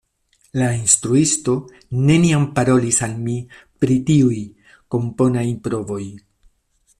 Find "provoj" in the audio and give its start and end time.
5.69-6.03